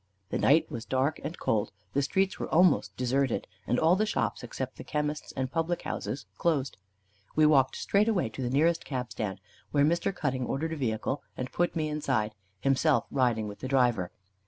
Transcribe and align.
The 0.31 0.39
night 0.39 0.71
was 0.71 0.83
dark 0.83 1.19
and 1.23 1.37
cold, 1.37 1.71
the 1.93 2.01
streets 2.01 2.39
were 2.39 2.49
almost 2.49 2.97
deserted, 2.97 3.45
and 3.67 3.79
all 3.79 3.95
the 3.95 4.07
shops 4.07 4.41
except 4.41 4.77
the 4.77 4.83
chemists' 4.83 5.31
and 5.33 5.47
the 5.47 5.51
public 5.51 5.83
houses 5.83 6.25
closed. 6.39 6.77
We 7.35 7.45
walked 7.45 7.75
straightway 7.75 8.29
to 8.29 8.41
the 8.41 8.49
nearest 8.49 8.83
cabstand, 8.83 9.37
where 9.69 9.85
Mr. 9.85 10.11
Cutting 10.11 10.47
ordered 10.47 10.73
a 10.73 10.75
vehicle, 10.75 11.21
and 11.37 11.51
put 11.51 11.75
me 11.75 11.87
inside, 11.87 12.33
himself 12.61 13.05
riding 13.11 13.47
with 13.47 13.59
the 13.59 13.67
driver. 13.67 14.11